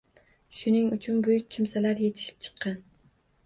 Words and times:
Shunig 0.59 0.95
uchun 0.97 1.21
buyuk 1.29 1.47
kimsalar 1.57 2.03
yetishib 2.07 2.43
chiqqan. 2.47 2.85